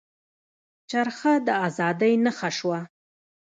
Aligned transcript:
چرخه 0.89 1.33
د 1.47 1.47
ازادۍ 1.67 2.13
نښه 2.25 2.49
شوه. 2.57 2.79